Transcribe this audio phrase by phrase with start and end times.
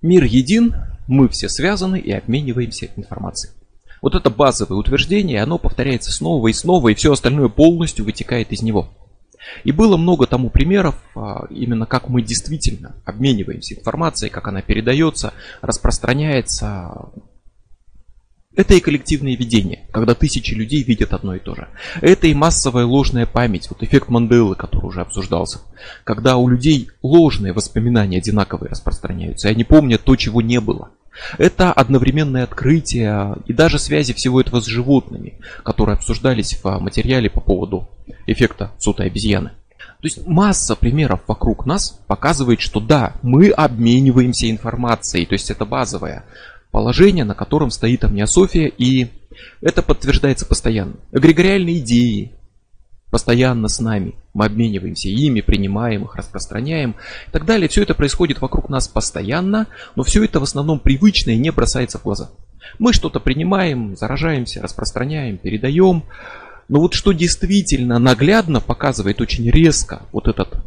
[0.00, 0.74] Мир един,
[1.08, 3.52] мы все связаны и обмениваемся информацией.
[4.00, 8.62] Вот это базовое утверждение, оно повторяется снова и снова, и все остальное полностью вытекает из
[8.62, 8.90] него.
[9.64, 15.32] И было много тому примеров, а, именно как мы действительно обмениваемся информацией, как она передается,
[15.62, 17.10] распространяется.
[18.58, 21.68] Это и коллективное видение, когда тысячи людей видят одно и то же.
[22.00, 25.60] Это и массовая ложная память, вот эффект Манделы, который уже обсуждался.
[26.02, 30.90] Когда у людей ложные воспоминания одинаковые распространяются, и они помнят то, чего не было.
[31.38, 37.40] Это одновременное открытие и даже связи всего этого с животными, которые обсуждались в материале по
[37.40, 37.88] поводу
[38.26, 39.52] эффекта сута обезьяны.
[39.78, 45.64] То есть масса примеров вокруг нас показывает, что да, мы обмениваемся информацией, то есть это
[45.64, 46.24] базовое
[46.70, 49.08] положение, на котором стоит амниософия, и
[49.60, 50.94] это подтверждается постоянно.
[51.12, 52.32] Эгрегориальные идеи,
[53.10, 54.14] постоянно с нами.
[54.34, 57.68] Мы обмениваемся ими, принимаем их, распространяем и так далее.
[57.68, 61.98] Все это происходит вокруг нас постоянно, но все это в основном привычно и не бросается
[61.98, 62.30] в глаза.
[62.78, 66.04] Мы что-то принимаем, заражаемся, распространяем, передаем.
[66.68, 70.62] Но вот что действительно наглядно показывает очень резко вот этот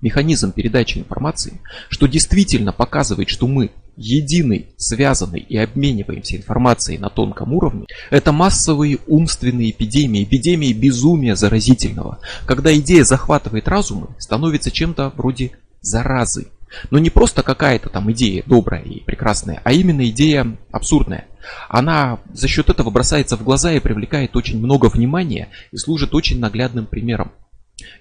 [0.00, 7.52] механизм передачи информации, что действительно показывает, что мы единый, связанный и обмениваемся информацией на тонком
[7.52, 15.52] уровне, это массовые умственные эпидемии, эпидемии безумия заразительного, когда идея захватывает разумы, становится чем-то вроде
[15.80, 16.46] заразы.
[16.90, 21.26] Но не просто какая-то там идея добрая и прекрасная, а именно идея абсурдная.
[21.68, 26.38] Она за счет этого бросается в глаза и привлекает очень много внимания и служит очень
[26.38, 27.32] наглядным примером.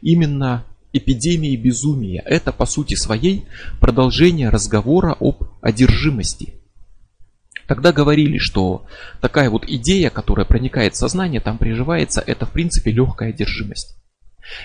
[0.01, 2.21] Именно эпидемии безумия.
[2.25, 3.45] Это по сути своей
[3.79, 6.53] продолжение разговора об одержимости.
[7.67, 8.85] Тогда говорили, что
[9.19, 13.97] такая вот идея, которая проникает в сознание, там приживается, это в принципе легкая одержимость.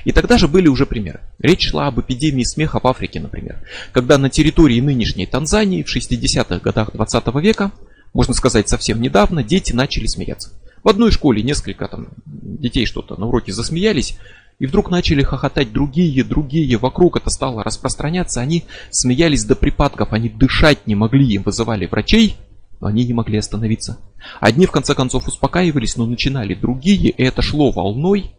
[0.05, 1.20] И тогда же были уже примеры.
[1.41, 3.59] Речь шла об эпидемии смеха в Африке, например,
[3.92, 7.73] когда на территории нынешней Танзании в 60-х годах 20 века,
[8.14, 10.51] можно сказать совсем недавно, дети начали смеяться.
[10.84, 14.18] В одной школе несколько там детей что-то на уроке засмеялись,
[14.62, 18.62] и вдруг начали хохотать другие, другие, вокруг это стало распространяться, они
[18.92, 22.36] смеялись до припадков, они дышать не могли, им вызывали врачей,
[22.80, 23.98] но они не могли остановиться.
[24.39, 28.36] Одни в конце концов успокаивались, но начинали другие, и это шло волной.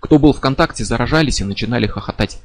[0.00, 2.40] Кто был в контакте, заражались и начинали хохотать.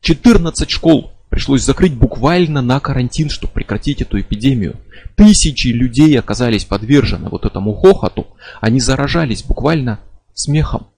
[0.00, 4.74] 14 школ пришлось закрыть буквально на карантин, чтобы прекратить эту эпидемию.
[5.14, 8.26] Тысячи людей оказались подвержены вот этому хохоту,
[8.60, 10.00] они заражались буквально
[10.34, 10.88] смехом.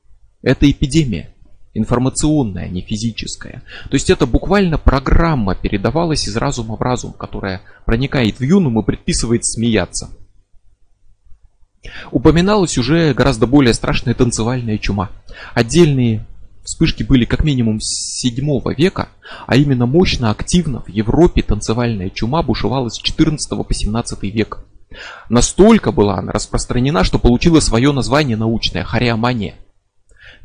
[0.43, 1.35] Это эпидемия.
[1.75, 3.63] Информационная, не физическая.
[3.89, 8.85] То есть это буквально программа передавалась из разума в разум, которая проникает в юнум и
[8.85, 10.11] предписывает смеяться.
[12.11, 15.11] Упоминалась уже гораздо более страшная танцевальная чума.
[15.55, 16.27] Отдельные
[16.65, 19.11] вспышки были как минимум с 7 века,
[19.47, 24.65] а именно мощно активно в Европе танцевальная чума бушевала с 14 по 17 век.
[25.29, 29.55] Настолько была она распространена, что получила свое название научное– хореомания–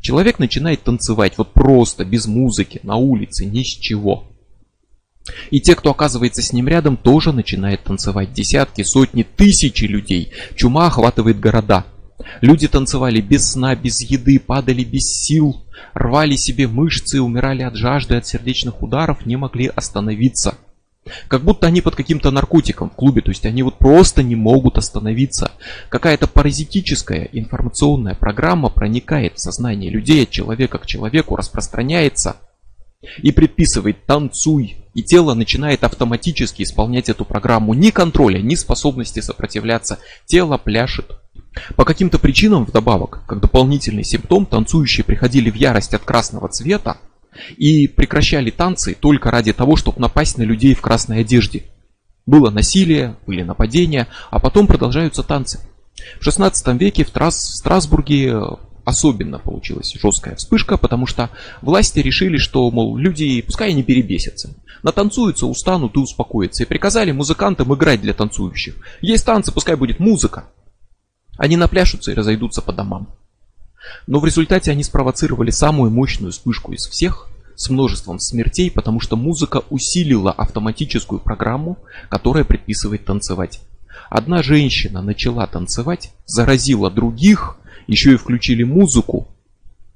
[0.04, 4.24] Человек начинает танцевать вот просто, без музыки, на улице, ни с чего.
[5.50, 8.34] И те, кто оказывается с ним рядом, тоже начинают танцевать.
[8.34, 10.30] Десятки, сотни, тысячи людей.
[10.56, 11.86] Чума охватывает города.
[12.42, 18.16] Люди танцевали без сна, без еды, падали без сил, рвали себе мышцы, умирали от жажды,
[18.16, 20.58] от сердечных ударов, не могли остановиться.
[21.28, 24.78] Как будто они под каким-то наркотиком в клубе, то есть они вот просто не могут
[24.78, 25.52] остановиться.
[25.88, 32.36] Какая-то паразитическая информационная программа проникает в сознание людей от человека к человеку, распространяется
[33.22, 34.76] и предписывает «танцуй».
[34.94, 37.74] И тело начинает автоматически исполнять эту программу.
[37.74, 39.98] Ни контроля, ни способности сопротивляться.
[40.24, 41.18] Тело пляшет.
[41.76, 46.98] По каким-то причинам вдобавок, как дополнительный симптом, танцующие приходили в ярость от красного цвета,
[47.56, 51.64] и прекращали танцы только ради того, чтобы напасть на людей в красной одежде.
[52.26, 55.60] Было насилие, были нападения, а потом продолжаются танцы.
[56.20, 58.40] В 16 веке в, Трас, Страсбурге э,
[58.84, 61.30] особенно получилась жесткая вспышка, потому что
[61.60, 64.54] власти решили, что, мол, люди пускай не перебесятся.
[64.82, 66.62] Натанцуются, устанут и успокоятся.
[66.62, 68.76] И приказали музыкантам играть для танцующих.
[69.00, 70.50] Есть танцы, пускай будет музыка.
[71.36, 73.08] Они напляшутся и разойдутся по домам.
[74.06, 79.16] Но в результате они спровоцировали самую мощную вспышку из всех с множеством смертей, потому что
[79.16, 81.78] музыка усилила автоматическую программу,
[82.08, 83.60] которая предписывает танцевать.
[84.10, 89.28] Одна женщина начала танцевать, заразила других, еще и включили музыку,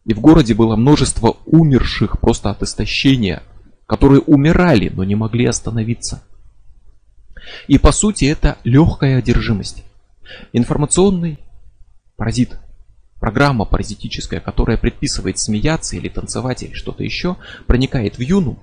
[0.04, 3.42] и в городе было множество умерших просто от истощения,
[3.86, 6.22] которые умирали, но не могли остановиться.
[7.66, 9.84] И по сути это легкая одержимость.
[10.52, 11.38] Информационный
[12.16, 12.58] паразит,
[13.20, 17.36] Программа паразитическая, которая предписывает смеяться или танцевать или что-то еще,
[17.66, 18.62] проникает в юну.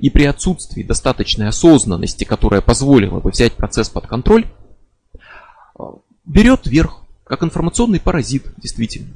[0.00, 4.46] И при отсутствии достаточной осознанности, которая позволила бы взять процесс под контроль,
[6.24, 9.12] берет верх, как информационный паразит, действительно,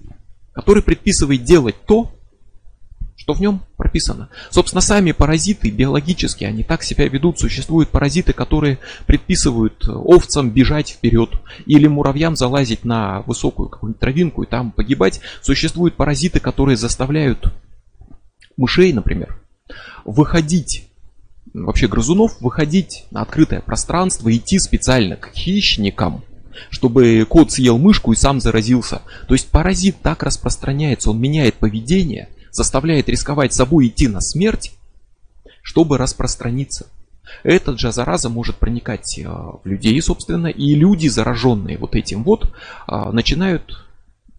[0.53, 2.16] который предписывает делать то,
[3.27, 4.29] что в нем прописано.
[4.51, 7.41] Собственно, сами паразиты биологически, они так себя ведут.
[7.41, 11.31] Существуют паразиты, которые предписывают овцам бежать вперед
[11.67, 15.21] или муравьям залазить на высокую какую-нибудь травинку и там погибать.
[15.43, 17.53] Существуют паразиты, которые заставляют
[18.57, 19.37] мышей, например,
[20.05, 20.89] выходить,
[21.53, 26.23] вообще грызунов, выходить на открытое пространство, идти специально к хищникам,
[26.71, 29.03] чтобы кот съел мышку и сам заразился.
[29.27, 34.73] То есть паразит так распространяется, он меняет поведение, заставляет рисковать собой идти на смерть,
[35.63, 36.87] чтобы распространиться.
[37.43, 42.45] Этот же зараза может проникать э, в людей, собственно, и люди, зараженные вот этим вот,
[42.89, 43.87] э, начинают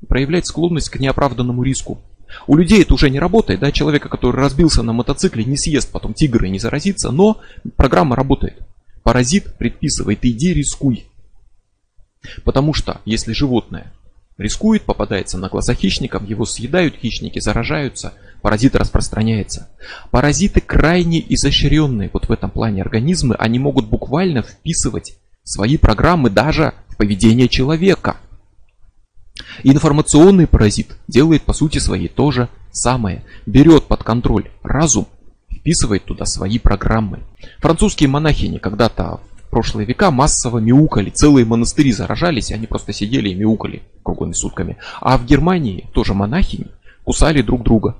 [0.07, 1.99] проявлять склонность к неоправданному риску.
[2.47, 6.13] У людей это уже не работает, да, человека, который разбился на мотоцикле, не съест потом
[6.13, 7.39] тигра и не заразится, но
[7.75, 8.59] программа работает.
[9.03, 11.05] Паразит предписывает, иди рискуй.
[12.43, 13.93] Потому что, если животное
[14.37, 19.69] рискует, попадается на глаза хищникам, его съедают хищники, заражаются, паразит распространяется.
[20.11, 26.73] Паразиты крайне изощренные вот в этом плане организмы, они могут буквально вписывать свои программы даже
[26.89, 28.17] в поведение человека.
[29.63, 33.23] Информационный паразит делает по сути своей то же самое.
[33.45, 35.07] Берет под контроль разум,
[35.51, 37.19] вписывает туда свои программы.
[37.59, 43.83] Французские монахини когда-то прошлые века массово мяукали, целые монастыри заражались, они просто сидели и мяукали
[44.03, 44.77] круглыми сутками.
[45.01, 46.67] А в Германии тоже монахини
[47.03, 47.97] кусали друг друга.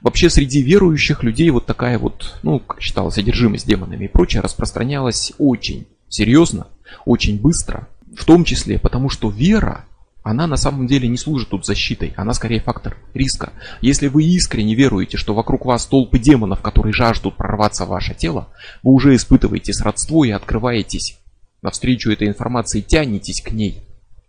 [0.00, 5.32] Вообще среди верующих людей вот такая вот, ну, как считалось, одержимость демонами и прочее распространялась
[5.38, 6.68] очень серьезно,
[7.04, 7.88] очень быстро.
[8.16, 9.84] В том числе потому, что вера
[10.24, 13.52] она на самом деле не служит тут защитой, она скорее фактор риска.
[13.82, 18.48] Если вы искренне веруете, что вокруг вас толпы демонов, которые жаждут прорваться в ваше тело,
[18.82, 21.18] вы уже испытываете сродство и открываетесь
[21.60, 23.82] навстречу этой информации, тянетесь к ней,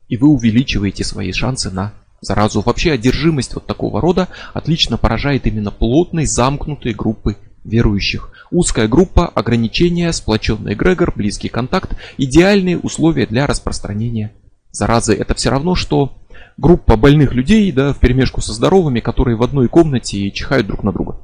[0.09, 2.59] и вы увеличиваете свои шансы на заразу.
[2.59, 8.31] Вообще одержимость вот такого рода отлично поражает именно плотной, замкнутой группы верующих.
[8.51, 14.33] Узкая группа, ограничения, сплоченный эгрегор, близкий контакт– идеальные условия для распространения
[14.75, 15.13] заразы.
[15.13, 16.17] Это все равно, что
[16.57, 20.91] группа больных людей, да, в перемешку со здоровыми, которые в одной комнате чихают друг на
[20.91, 21.17] друга.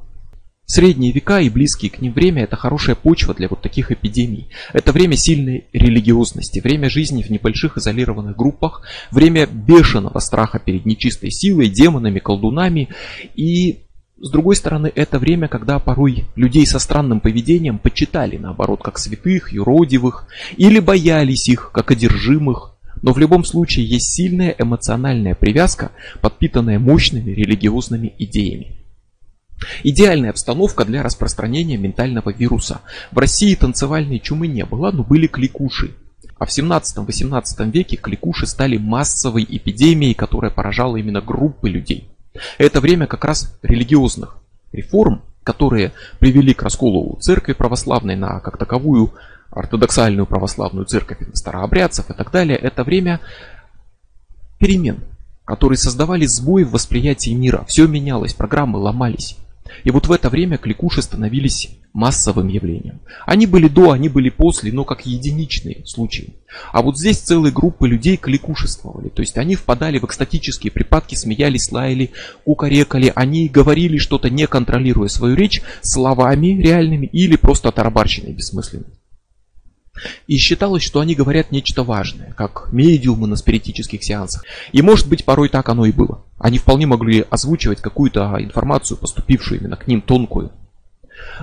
[0.64, 4.48] Средние века и близкие к ним время– это хорошая почва для вот таких эпидемий.
[4.72, 11.30] Это время сильной религиозности, время жизни в небольших изолированных группах, время бешеного страха перед нечистой
[11.30, 12.88] силой, демонами, колдунами.
[13.34, 13.80] И
[14.18, 19.52] с другой стороны, это время, когда порой людей со странным поведением почитали, наоборот, как святых,
[19.52, 20.26] юродивых,
[20.56, 22.71] или боялись их, как одержимых,
[23.02, 25.90] но в любом случае есть сильная эмоциональная привязка,
[26.20, 28.78] подпитанная мощными религиозными идеями.
[29.82, 32.80] Идеальная обстановка для распространения ментального вируса.
[33.10, 35.94] В России танцевальной чумы не было, но были кликуши.
[36.38, 42.08] А в 17-18 веке кликуши стали массовой эпидемией, которая поражала именно группы людей.
[42.58, 44.38] Это время как раз религиозных
[44.72, 49.12] реформ, которые привели к расколу церкви православной на как таковую
[49.52, 53.20] ортодоксальную православную церковь, старообрядцев и так далее, это время
[54.58, 55.04] перемен,
[55.44, 57.64] которые создавали сбои в восприятии мира.
[57.68, 59.36] Все менялось, программы ломались.
[59.84, 63.00] И вот в это время кликуши становились массовым явлением.
[63.26, 66.34] Они были до, они были после, но как единичные случаи.
[66.72, 69.08] А вот здесь целые группы людей кликушествовали.
[69.08, 72.12] То есть они впадали в экстатические припадки, смеялись, лаяли,
[72.44, 73.12] кукарекали.
[73.14, 79.01] Они говорили что-то, не контролируя свою речь, словами реальными или просто оторбарщиной бессмысленной.
[80.26, 84.44] И считалось, что они говорят нечто важное, как медиумы на спиритических сеансах.
[84.72, 86.24] И может быть порой так оно и было.
[86.38, 90.52] Они вполне могли озвучивать какую-то информацию, поступившую именно к ним тонкую.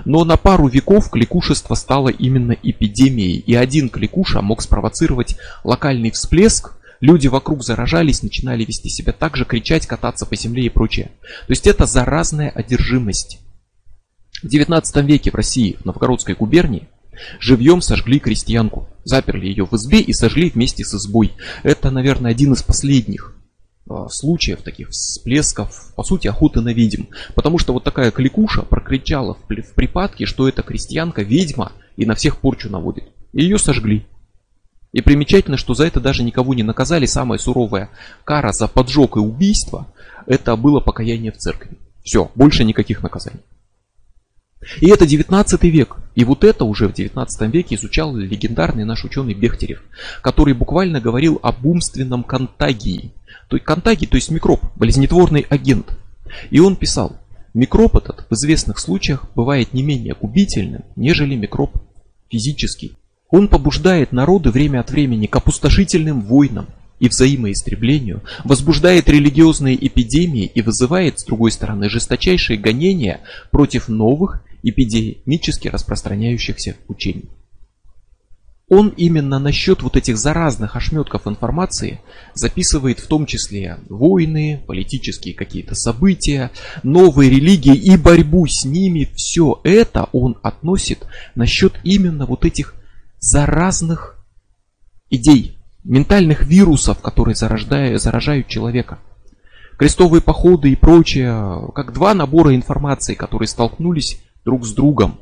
[0.04, 6.72] Но на пару веков кликушество стало именно эпидемией, и один кликуша мог спровоцировать локальный всплеск,
[7.00, 11.10] люди вокруг заражались, начинали вести себя так же, кричать, кататься по земле и прочее.
[11.46, 13.38] То есть это заразная одержимость.
[14.42, 16.88] В 19 веке в России, в Новгородской губернии,
[17.38, 21.32] Живьем сожгли крестьянку, заперли ее в избе и сожгли вместе с избой.
[21.62, 23.36] Это, наверное, один из последних
[23.88, 27.04] а, случаев таких всплесков, по сути, охоты на ведьм.
[27.34, 32.38] Потому что вот такая кликуша прокричала в припадке, что эта крестьянка ведьма и на всех
[32.38, 33.04] порчу наводит.
[33.32, 34.06] И ее сожгли.
[34.92, 37.06] И примечательно, что за это даже никого не наказали.
[37.06, 37.90] Самая суровая
[38.24, 39.92] кара за поджог и убийство,
[40.26, 41.78] это было покаяние в церкви.
[42.02, 43.40] Все, больше никаких наказаний.
[44.80, 45.96] И это 19 век.
[46.14, 49.82] И вот это уже в 19 веке изучал легендарный наш ученый Бехтерев,
[50.22, 53.12] который буквально говорил об умственном контагии.
[53.48, 55.96] То есть контагий, то есть микроб, болезнетворный агент.
[56.50, 57.16] И он писал,
[57.52, 61.72] Микроб этот в известных случаях бывает не менее губительным, нежели микроб
[62.30, 62.92] физический.
[63.28, 66.66] Он побуждает народы время от времени к опустошительным войнам
[67.00, 75.68] и взаимоистреблению, возбуждает религиозные эпидемии и вызывает, с другой стороны, жесточайшие гонения против новых эпидемически
[75.68, 77.30] распространяющихся учений.
[78.70, 82.00] Он именно насчет вот этих заразных ошметков информации
[82.34, 86.52] записывает в том числе войны, политические какие-то события,
[86.84, 89.08] новые религии и борьбу с ними.
[89.16, 92.76] Все это он относит насчет именно вот этих
[93.18, 94.24] заразных
[95.10, 99.00] идей, ментальных вирусов, которые зарождают, заражают человека.
[99.78, 105.20] Крестовые походы и прочее, как два набора информации, которые столкнулись друг с другом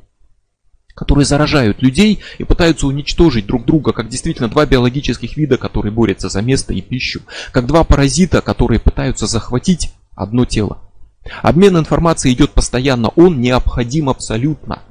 [0.98, 6.28] которые заражают людей и пытаются уничтожить друг друга, как действительно два биологических вида, которые борются
[6.28, 7.20] за место и пищу,
[7.52, 10.78] как два паразита, которые пытаются захватить одно тело.
[11.40, 14.82] Обмен информацией идет постоянно, он необходим абсолютно.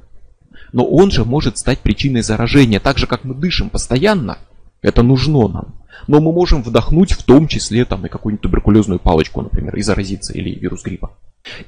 [0.72, 4.38] Но он же может стать причиной заражения, так же как мы дышим постоянно,
[4.82, 5.76] это нужно нам.
[6.08, 10.32] Но мы можем вдохнуть в том числе там и какую-нибудь туберкулезную палочку, например, и заразиться,
[10.32, 11.12] или вирус гриппа.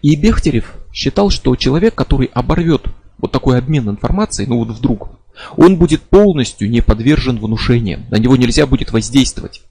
[0.02, 2.84] И Бехтерев считал, что человек, который оборвет
[3.18, 5.10] вот такой обмен информацией, ну вот вдруг,
[5.56, 9.62] он будет полностью не подвержен внушениям, на него нельзя будет воздействовать.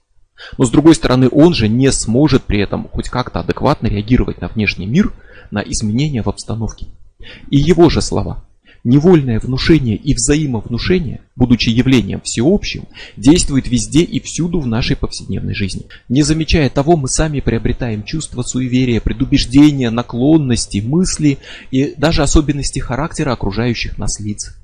[0.57, 4.47] Но с другой стороны, он же не сможет при этом хоть как-то адекватно реагировать на
[4.47, 5.13] внешний мир,
[5.51, 6.87] на изменения в обстановке.
[7.49, 8.45] И его же слова.
[8.85, 12.85] Невольное внушение и взаимовнушение, будучи явлением всеобщим,
[13.17, 15.85] действует везде и всюду в нашей повседневной жизни.
[16.07, 21.39] Не замечая того, мы сами приобретаем чувство суеверия, предубеждения, наклонности, мысли
[21.71, 24.55] и даже особенности характера окружающих нас лиц.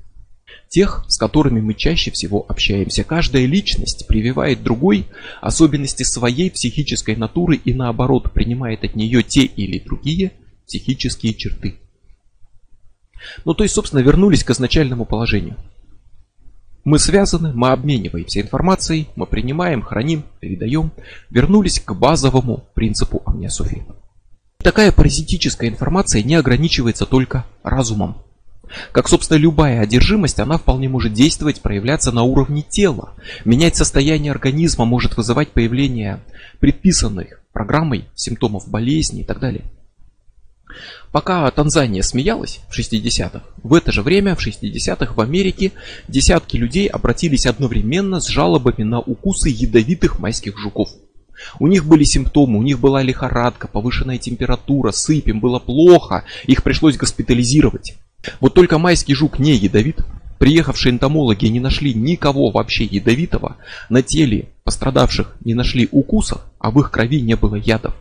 [0.68, 3.04] Тех, с которыми мы чаще всего общаемся.
[3.04, 5.06] Каждая личность прививает другой
[5.40, 10.32] особенности своей психической натуры и наоборот принимает от нее те или другие
[10.66, 11.76] психические черты.
[13.44, 15.56] Ну, то есть, собственно, вернулись к изначальному положению.
[16.84, 20.92] Мы связаны, мы обмениваемся информацией, мы принимаем, храним, передаем.
[21.30, 23.84] Вернулись к базовому принципу амниософии.
[24.58, 28.18] Такая паразитическая информация не ограничивается только разумом.
[28.92, 33.14] Как, собственно, любая одержимость, она вполне может действовать, проявляться на уровне тела.
[33.44, 36.20] Менять состояние организма может вызывать появление
[36.60, 39.64] предписанных программой симптомов болезни и так далее.
[41.12, 45.72] Пока Танзания смеялась в 60-х, в это же время, в 60-х в Америке,
[46.08, 50.90] десятки людей обратились одновременно с жалобами на укусы ядовитых майских жуков.
[51.58, 56.62] У них были симптомы, у них была лихорадка, повышенная температура, сыпь, им было плохо, их
[56.62, 57.94] пришлось госпитализировать.
[58.40, 60.04] Вот только майский жук не ядовит.
[60.38, 63.56] Приехавшие энтомологи не нашли никого вообще ядовитого,
[63.88, 67.94] на теле пострадавших не нашли укусов, а в их крови не было ядов.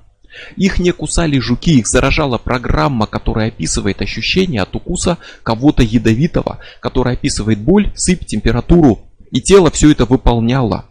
[0.58, 7.16] Их не кусали жуки, их заражала программа, которая описывает ощущение от укуса кого-то ядовитого, которая
[7.16, 9.00] описывает боль, сыпь, температуру.
[9.32, 10.86] И тело все это выполняло,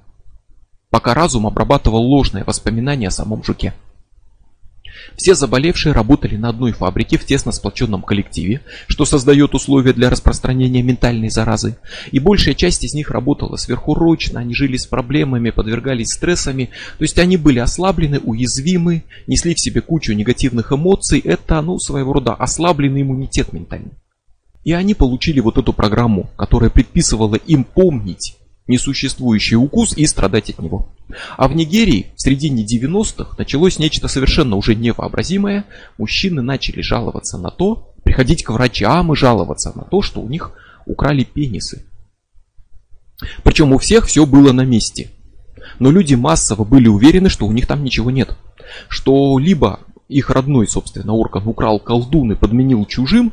[0.91, 3.75] пока разум обрабатывал ложные воспоминания о самом жуке.
[5.17, 10.83] Все заболевшие работали на одной фабрике в тесно сплоченном коллективе, что создает условия для распространения
[10.83, 11.77] ментальной заразы.
[12.11, 16.71] И большая часть из них работала сверхурочно, они жили с проблемами, подвергались стрессами.
[16.99, 21.21] То есть они были ослаблены, уязвимы, несли в себе кучу негативных эмоций.
[21.21, 23.93] Это, ну, своего рода ослабленный иммунитет ментальный.
[24.65, 30.59] И они получили вот эту программу, которая предписывала им помнить несуществующий укус и страдать от
[30.59, 30.89] него.
[31.37, 35.65] А в Нигерии в середине 90-х началось нечто совершенно уже невообразимое.
[35.99, 40.53] Мужчины начали жаловаться на то, приходить к врачам и жаловаться на то, что у них
[40.87, 41.85] украли пенисы.
[43.43, 45.11] Причем у всех все было на месте.
[45.79, 48.37] Но люди массово были уверены, что у них там ничего нет.
[48.89, 53.33] Что либо их родной, собственно, орган украл колдун и подменил чужим,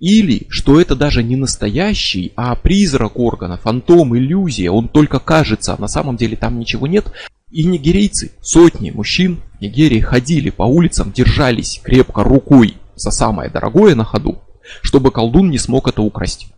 [0.00, 5.80] или, что это даже не настоящий, а призрак органа, фантом, иллюзия, он только кажется, а
[5.80, 7.12] на самом деле там ничего нет.
[7.50, 13.94] И нигерийцы, сотни мужчин в Нигерии ходили по улицам, держались крепко рукой за самое дорогое
[13.94, 14.38] на ходу,
[14.82, 16.48] чтобы колдун не смог это украсть.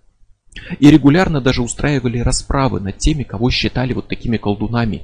[0.81, 5.03] И регулярно даже устраивали расправы над теми, кого считали вот такими колдунами.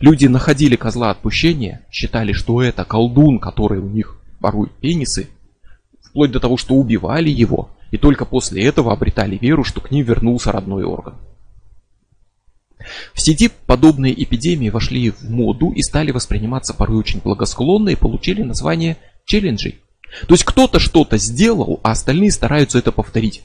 [0.00, 5.28] Люди находили козла отпущения, считали, что это колдун, который у них ворует пенисы,
[6.10, 10.04] вплоть до того, что убивали его, и только после этого обретали веру, что к ним
[10.04, 11.14] вернулся родной орган.
[13.14, 18.42] В сети подобные эпидемии вошли в моду и стали восприниматься порой очень благосклонно и получили
[18.42, 19.80] название челленджей.
[20.26, 23.42] То есть кто-то что-то сделал, а остальные стараются это повторить.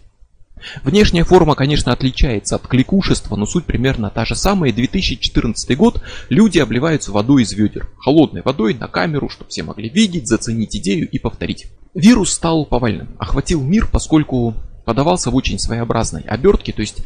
[0.83, 4.71] Внешняя форма, конечно, отличается от кликушества, но суть примерно та же самая.
[4.71, 7.89] 2014 год, люди обливаются водой из ведер.
[7.97, 11.67] Холодной водой на камеру, чтобы все могли видеть, заценить идею и повторить.
[11.93, 14.53] Вирус стал повальным, охватил мир, поскольку
[14.85, 17.03] подавался в очень своеобразной обертке, то есть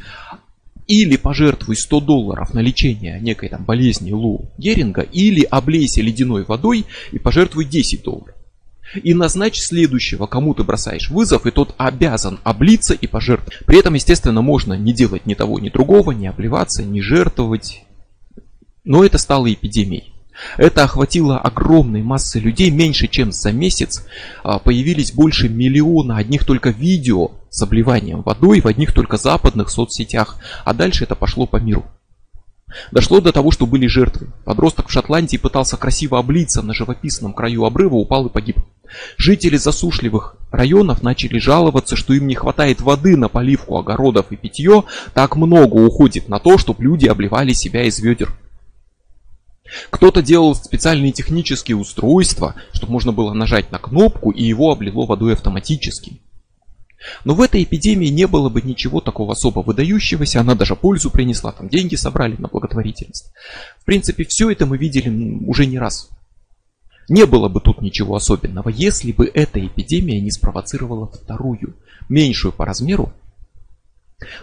[0.88, 6.86] или пожертвуй 100 долларов на лечение некой там болезни Лу Геринга, или облейся ледяной водой
[7.12, 8.36] и пожертвуй 10 долларов
[8.96, 13.66] и назначь следующего, кому ты бросаешь вызов, и тот обязан облиться и пожертвовать.
[13.66, 17.84] При этом, естественно, можно не делать ни того, ни другого, не обливаться, не жертвовать.
[18.84, 20.14] Но это стало эпидемией.
[20.58, 22.70] Это охватило огромной массы людей.
[22.70, 24.06] Меньше чем за месяц
[24.44, 30.38] а, появились больше миллиона одних только видео с обливанием водой в одних только западных соцсетях.
[30.64, 31.86] А дальше это пошло по миру.
[32.92, 34.28] Дошло до того, что были жертвы.
[34.46, 38.58] Подросток в Шотландии пытался красиво облиться на живописном краю обрыва, упал и погиб.
[39.18, 44.84] Жители засушливых районов начали жаловаться, что им не хватает воды на поливку огородов и питье,
[45.14, 48.34] так много уходит на то, чтобы люди обливали себя из ведер.
[49.92, 55.34] Кто-то делал специальные технические устройства, чтобы можно было нажать на кнопку и его облило водой
[55.34, 56.22] автоматически.
[57.24, 61.52] Но в этой эпидемии не было бы ничего такого особо выдающегося, она даже пользу принесла,
[61.52, 63.32] там деньги собрали на благотворительность.
[63.80, 65.10] В принципе, все это мы видели
[65.46, 66.10] уже не раз.
[67.10, 71.76] Не было бы тут ничего особенного, если бы эта эпидемия не спровоцировала вторую,
[72.08, 73.12] меньшую по размеру,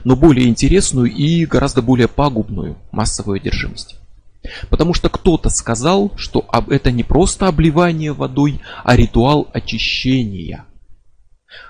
[0.02, 3.96] но более интересную и гораздо более пагубную массовую одержимость.
[4.68, 10.64] Потому что кто-то сказал, что это не просто обливание водой, а ритуал очищения.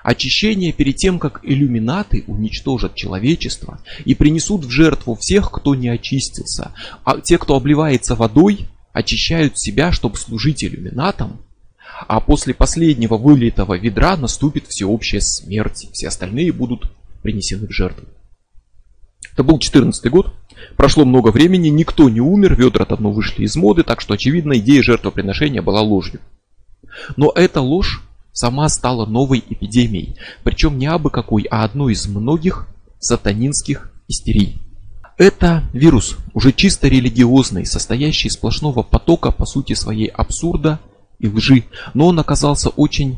[0.02, 6.72] Очищение перед тем, как иллюминаты уничтожат человечество и принесут в жертву всех, кто не очистился.
[7.04, 11.38] А те, кто обливается водой, очищают себя, чтобы служить иллюминатам,
[12.08, 16.90] а после последнего вылитого ведра наступит всеобщая смерть, все остальные будут
[17.22, 18.06] принесены в жертву.
[19.34, 20.32] Это был 14 год,
[20.78, 24.82] прошло много времени, никто не умер, ведра давно вышли из моды, так что, очевидно, идея
[24.82, 26.20] жертвоприношения была ложью.
[27.18, 32.66] Но эта ложь сама стала новой эпидемией, причем не абы какой, а одной из многих
[32.98, 34.65] сатанинских истерий.
[35.16, 40.78] Это вирус, уже чисто религиозный, состоящий из сплошного потока, по сути своей, абсурда
[41.19, 41.64] и лжи.
[41.95, 43.17] Но он оказался очень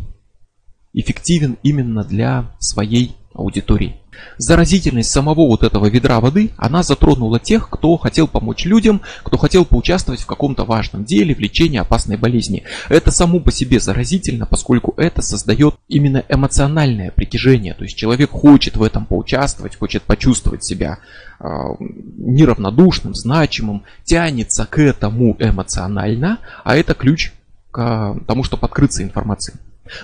[0.92, 4.00] эффективен именно для своей аудитории.
[4.38, 9.64] Заразительность самого вот этого ведра воды, она затронула тех, кто хотел помочь людям, кто хотел
[9.64, 12.64] поучаствовать в каком-то важном деле, в лечении опасной болезни.
[12.88, 17.74] Это само по себе заразительно, поскольку это создает именно эмоциональное притяжение.
[17.74, 20.98] То есть человек хочет в этом поучаствовать, хочет почувствовать себя
[21.40, 21.44] э,
[21.80, 27.32] неравнодушным, значимым, тянется к этому эмоционально, а это ключ
[27.70, 29.54] к тому, чтобы открыться информации.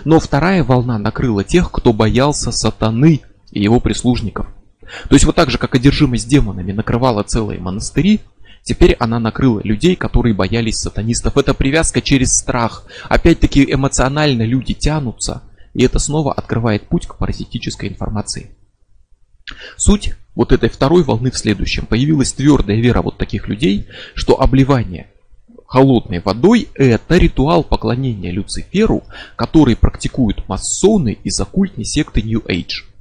[0.04, 3.20] Но вторая волна накрыла тех, кто боялся сатаны
[3.54, 4.46] и его прислужников.
[5.08, 8.20] То есть вот так же, как одержимость демонами накрывала целые монастыри,
[8.62, 11.38] теперь она накрыла людей, которые боялись сатанистов.
[11.38, 12.84] Это привязка через страх.
[13.08, 18.50] Опять-таки эмоционально люди тянутся, и это снова открывает путь к паразитической информации.
[19.76, 21.86] Суть вот этой второй волны в следующем.
[21.86, 25.08] Появилась твердая вера вот таких людей, что обливание
[25.66, 29.02] холодной водой– это ритуал поклонения Люциферу,
[29.36, 32.93] который практикуют масоны из оккультной секты New Age.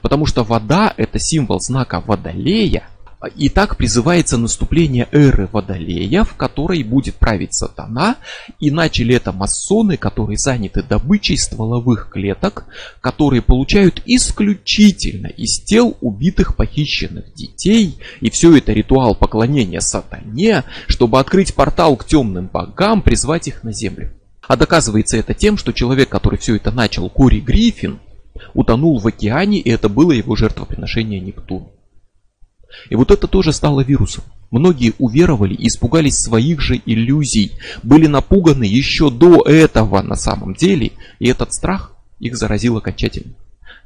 [0.00, 2.88] Потому что вода– это символ знака Водолея,
[3.36, 8.16] и так призывается наступление эры Водолея, в которой будет править сатана,
[8.58, 12.66] и начали это масоны, которые заняты добычей стволовых клеток,
[13.00, 21.20] которые получают исключительно из тел убитых похищенных детей, и все это ритуал поклонения сатане, чтобы
[21.20, 24.12] открыть портал к темным богам, призвать их на землю.
[24.48, 28.00] А доказывается это тем, что человек, который все это начал, Кори Гриффин,
[28.54, 31.70] утонул в океане, и это было его жертвоприношение Нептуну.
[32.88, 34.24] И вот это тоже стало вирусом.
[34.50, 37.52] Многие уверовали и испугались своих же иллюзий,
[37.82, 43.34] были напуганы еще до этого на самом деле, и этот страх их заразил окончательно.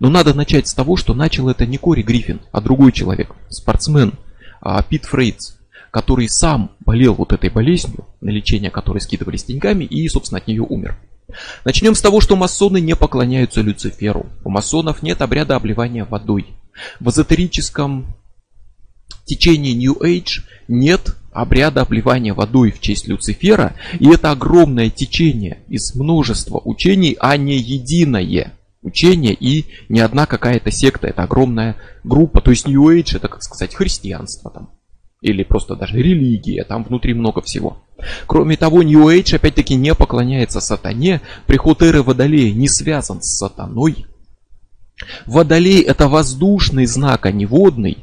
[0.01, 4.15] Но надо начать с того, что начал это не Кори Гриффин, а другой человек, спортсмен
[4.61, 5.55] а, Пит Фрейдс,
[5.91, 10.63] который сам болел вот этой болезнью, на лечение которой скидывались деньгами и, собственно, от нее
[10.63, 10.99] умер.
[11.65, 14.27] Начнем с того, что масоны не поклоняются Люциферу.
[14.45, 16.47] У масонов нет обряда обливания водой.
[17.01, 18.15] В эзотерическом
[19.25, 25.95] течении New Age нет обряда обливания водой в честь Люцифера, и это огромное течение из
[25.95, 32.41] множества учений, а не единое учение и не одна какая-то секта, это огромная группа.
[32.41, 34.71] То есть New Age это, как сказать, христианство там,
[35.21, 37.83] или просто даже религия, там внутри много всего.
[38.27, 44.07] Кроме того, New Age опять-таки не поклоняется сатане, приход эры Водолея не связан с сатаной.
[45.27, 47.99] Водолей это воздушный знак, а не водный.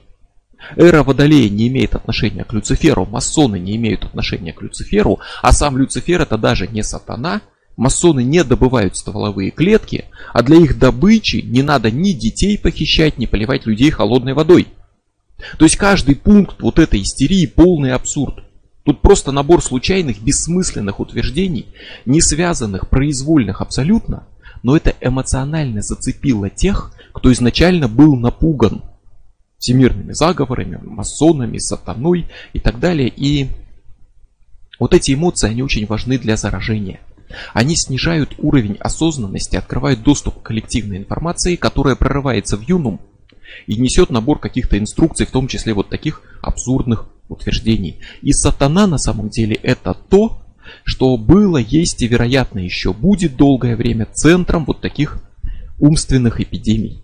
[0.75, 5.77] Эра Водолея не имеет отношения к Люциферу, масоны не имеют отношения к Люциферу, а сам
[5.77, 7.41] Люцифер это даже не сатана.
[7.75, 13.25] Масоны не добывают стволовые клетки, а для их добычи не надо ни детей похищать, ни
[13.25, 14.67] поливать людей холодной водой.
[15.57, 18.43] То есть каждый пункт вот этой истерии полный абсурд.
[18.83, 21.67] Тут просто набор случайных, бессмысленных утверждений,
[22.05, 24.27] не связанных, произвольных абсолютно,
[24.61, 28.83] но это эмоционально зацепило тех, кто изначально был напуган
[29.57, 33.07] всемирными заговорами, масонами, сатаной и так далее.
[33.07, 33.47] И
[34.79, 36.99] вот эти эмоции, они очень важны для заражения.
[37.53, 42.99] Они снижают уровень осознанности, открывают доступ к коллективной информации, которая прорывается в юнум
[43.67, 47.99] и несет набор каких-то инструкций, в том числе вот таких абсурдных утверждений.
[48.21, 50.41] И сатана на самом деле это то,
[50.83, 55.21] что было, есть и вероятно еще будет долгое время центром вот таких
[55.79, 57.03] умственных эпидемий.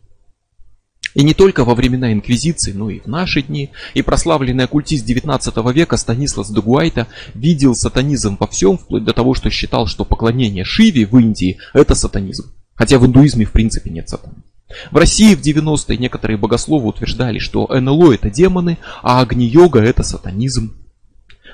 [1.15, 3.71] И не только во времена Инквизиции, но и в наши дни.
[3.95, 9.49] И прославленный оккультист 19 века Станислас Дугуайта видел сатанизм во всем, вплоть до того, что
[9.49, 12.53] считал, что поклонение Шиве в Индии– это сатанизм.
[12.75, 14.43] Хотя в индуизме в принципе нет сатаны.
[14.91, 20.75] В России в 90-е некоторые богословы утверждали, что НЛО это демоны, а Агни-йога это сатанизм.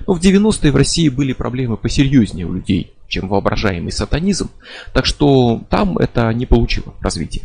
[0.06, 4.50] Но в 90-е в России были проблемы посерьезнее у людей, чем воображаемый сатанизм,
[4.94, 7.44] так что там это не получило развития.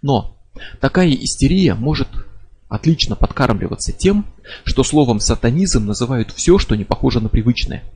[0.00, 0.38] Но
[0.80, 2.08] такая истерия может
[2.68, 4.24] отлично подкармливаться тем,
[4.64, 7.84] что словом сатанизм называют все, что не похоже на привычное–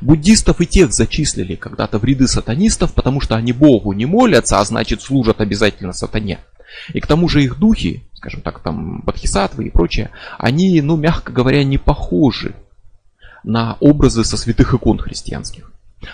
[0.00, 4.64] Буддистов и тех зачислили когда-то в ряды сатанистов, потому что они Богу не молятся, а
[4.64, 6.40] значит служат обязательно сатане.
[6.92, 11.32] И к тому же их духи, скажем так, там бодхисаттвы и прочее, они, ну, мягко
[11.32, 12.54] говоря, не похожи
[13.42, 15.70] на образы со святых икон христианских.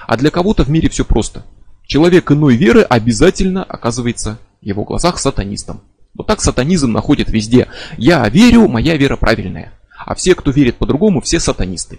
[0.07, 1.45] А для кого-то в мире все просто.
[1.87, 5.81] Человек иной веры обязательно оказывается в его глазах сатанистом.
[6.15, 7.69] Вот так сатанизм находит везде.
[7.97, 9.73] Я верю, моя вера правильная.
[9.97, 11.99] А все, кто верит по-другому, все сатанисты.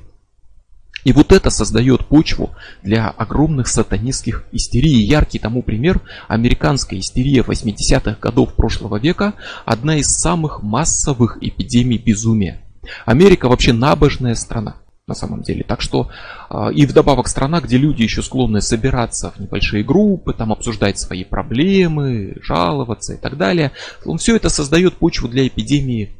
[1.04, 2.52] И вот это создает почву
[2.84, 5.04] для огромных сатанистских истерий.
[5.06, 9.34] Яркий тому пример– американская истерия 80-х годов прошлого века–
[9.66, 12.62] одна из самых массовых эпидемий безумия.
[13.06, 15.64] Америка вообще набожная страна на самом деле.
[15.64, 16.10] Так что
[16.50, 21.24] а, и вдобавок страна, где люди еще склонны собираться в небольшие группы, там обсуждать свои
[21.24, 23.72] проблемы, жаловаться и так далее.
[24.18, 26.12] Все это создает почву для эпидемии,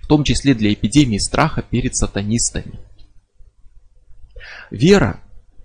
[0.00, 2.80] в том числе для эпидемии страха перед сатанистами.
[4.70, 5.20] Вера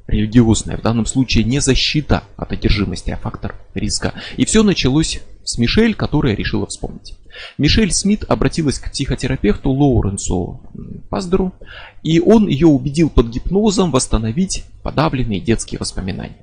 [0.08, 4.14] религиозная в данном случае не защита от одержимости, а фактор риска.
[4.38, 7.16] И все началось с Мишель, которая решила вспомнить.
[7.58, 10.62] Мишель Смит обратилась к психотерапевту Лоуренсу
[11.10, 11.54] Паздеру,
[12.02, 16.38] и он ее убедил под гипнозом восстановить подавленные детские воспоминания.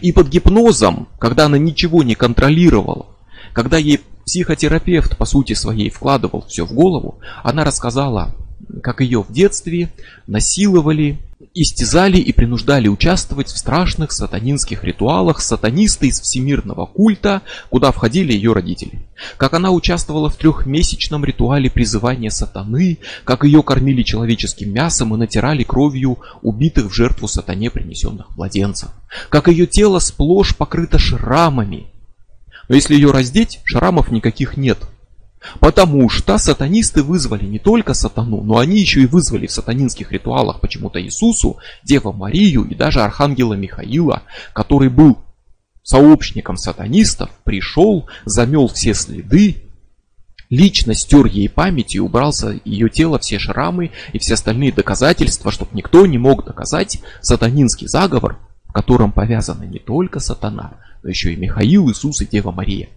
[0.00, 3.06] И под гипнозом, когда она ничего не контролировала,
[3.52, 8.34] когда ей психотерапевт по сути своей вкладывал все в голову, она рассказала
[8.82, 9.90] как ее в детстве
[10.26, 11.18] насиловали,
[11.54, 18.52] истязали и принуждали участвовать в страшных сатанинских ритуалах сатанисты из всемирного культа, куда входили ее
[18.52, 19.00] родители.
[19.36, 25.64] Как она участвовала в трехмесячном ритуале призывания сатаны, как ее кормили человеческим мясом и натирали
[25.64, 28.90] кровью убитых в жертву сатане принесенных младенцев.
[29.28, 31.86] Как ее тело сплошь покрыто шрамами.
[32.68, 34.78] Но если ее раздеть, шрамов никаких нет–
[35.60, 40.60] Потому что сатанисты вызвали не только сатану, но они еще и вызвали в сатанинских ритуалах
[40.60, 45.18] почему-то Иисусу, Деву Марию и даже Архангела Михаила, который был
[45.82, 49.64] сообщником сатанистов, пришел, замел все следы,
[50.48, 55.50] лично стер ей память и убрал за ее тело все шрамы и все остальные доказательства,
[55.50, 61.32] чтобы никто не мог доказать сатанинский заговор, в котором повязана не только сатана, но еще
[61.32, 62.88] и Михаил, Иисус и Дева Мария.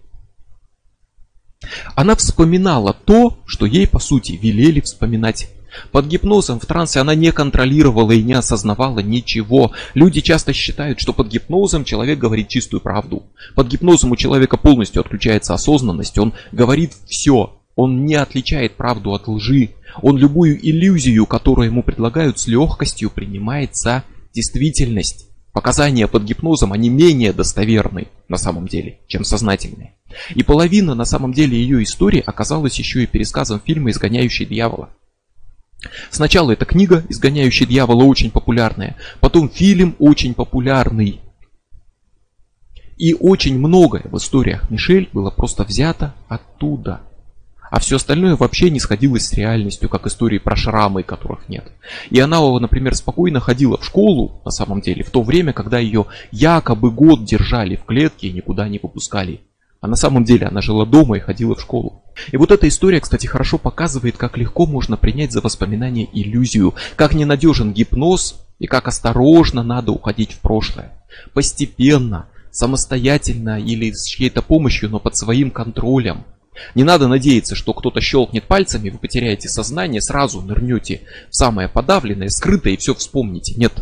[1.95, 5.49] Она вспоминала то, что ей по сути велели вспоминать.
[5.91, 9.71] Под гипнозом в трансе она не контролировала и не осознавала ничего.
[9.93, 13.23] Люди часто считают, что под гипнозом человек говорит чистую правду.
[13.55, 17.57] Под гипнозом у человека полностью отключается осознанность, он говорит все.
[17.75, 19.71] Он не отличает правду от лжи.
[20.01, 25.27] Он любую иллюзию, которую ему предлагают, с легкостью принимает за действительность.
[25.55, 29.93] Показания под гипнозом, они менее достоверны на самом деле, чем сознательные.
[30.31, 34.89] И половина на самом деле ее истории оказалась еще и пересказом фильма «Изгоняющий дьявола».
[36.11, 41.21] Сначала эта книга «Изгоняющий дьявола» очень популярная, потом фильм очень популярный.
[42.97, 46.99] И очень многое в историях Мишель было просто взято оттуда.
[47.75, 51.65] А все остальное вообще не сходилось с реальностью, как истории про шрамы, которых нет.
[52.09, 56.05] И она, например, спокойно ходила в школу, на самом деле, в то время, когда ее
[56.31, 59.41] якобы год держали в клетке и никуда не выпускали.
[59.81, 62.01] А на самом деле она жила дома и ходила в школу.
[62.31, 67.13] И вот эта история, кстати, хорошо показывает, как легко можно принять за воспоминание иллюзию, как
[67.13, 70.93] ненадежен гипноз и как осторожно надо уходить в прошлое.
[71.33, 76.23] Постепенно, самостоятельно или с чьей-то помощью, но под своим контролем.
[76.73, 82.29] Не надо надеяться, что кто-то щелкнет пальцами, вы потеряете сознание, сразу нырнете в самое подавленное,
[82.29, 83.55] скрытое и все вспомните.
[83.55, 83.73] Нет.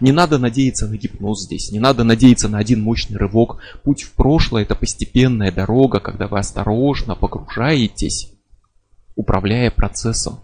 [0.00, 3.58] Не надо надеяться на гипноз здесь, не надо надеяться на один мощный рывок.
[3.82, 8.30] Путь в прошлое– это постепенная дорога, когда вы осторожно погружаетесь,
[9.16, 10.40] управляя процессом.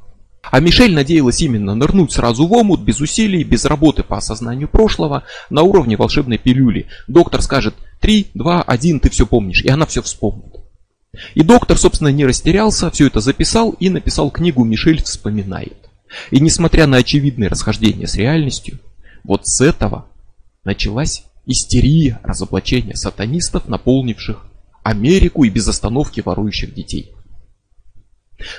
[0.50, 5.24] А Мишель надеялась именно нырнуть сразу в омут, без усилий, без работы по осознанию прошлого,
[5.50, 6.86] на уровне волшебной пилюли.
[7.08, 10.65] Доктор скажет 3, 2, 1, ты все помнишь, и она все вспомнит.
[11.34, 15.76] И доктор, собственно, не растерялся, все это записал и написал книгу «Мишель вспоминает».
[16.30, 18.78] И несмотря на очевидные расхождения с реальностью,
[19.24, 20.06] вот с этого
[20.64, 24.46] началась истерия разоблачения сатанистов, наполнивших
[24.82, 27.12] Америку и без остановки ворующих детей.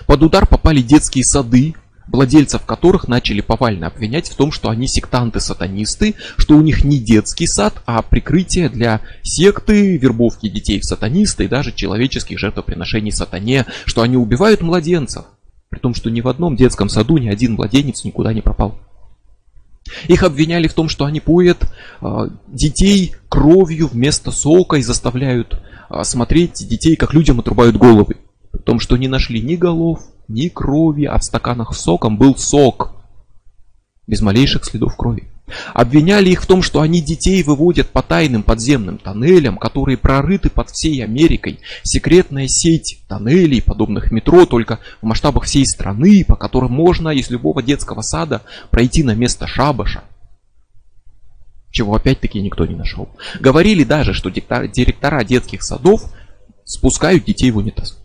[0.05, 1.75] Под удар попали детские сады,
[2.07, 7.47] владельцев которых начали повально обвинять в том, что они сектанты-сатанисты, что у них не детский
[7.47, 14.01] сад, а прикрытие для секты, вербовки детей в сатанисты и даже человеческих жертвоприношений сатане, что
[14.01, 15.25] они убивают младенцев.
[15.69, 18.79] При том, что ни в одном детском саду ни один младенец никуда не пропал.
[20.07, 21.69] Их обвиняли в том, что они поят
[22.01, 22.07] э,
[22.47, 28.17] детей кровью вместо сока и заставляют э, смотреть детей, как людям отрубают головы.
[28.51, 32.35] В том, что не нашли ни голов, ни крови, а в стаканах с соком был
[32.35, 32.93] сок.
[34.07, 35.29] Без малейших следов крови.
[35.73, 40.69] Обвиняли их в том, что они детей выводят по тайным подземным тоннелям, которые прорыты под
[40.69, 41.59] всей Америкой.
[41.83, 47.63] Секретная сеть тоннелей, подобных метро, только в масштабах всей страны, по которым можно из любого
[47.63, 50.03] детского сада пройти на место шабаша.
[51.71, 53.09] Чего опять-таки никто не нашел.
[53.39, 56.01] Говорили даже, что директора детских садов
[56.65, 57.97] спускают детей в унитаз.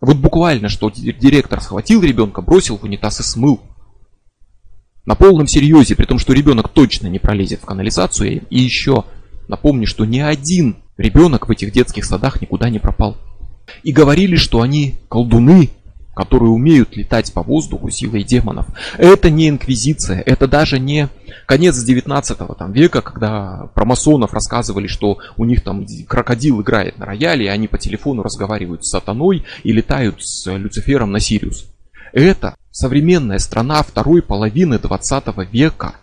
[0.00, 3.60] Вот буквально, что директор схватил ребенка, бросил в унитаз и смыл.
[5.04, 8.46] На полном серьезе, при том, что ребенок точно не пролезет в канализацию.
[8.48, 9.04] И еще
[9.48, 13.16] напомню, что ни один ребенок в этих детских садах никуда не пропал.
[13.82, 15.70] И говорили, что они колдуны,
[16.14, 18.66] которые умеют летать по воздуху силой демонов.
[18.98, 21.08] Это не инквизиция, это даже не
[21.46, 27.06] конец 19 там, века, когда про масонов рассказывали, что у них там крокодил играет на
[27.06, 31.66] рояле, и они по телефону разговаривают с сатаной и летают с Люцифером на Сириус.
[32.12, 35.94] Это современная страна второй половины 20 века.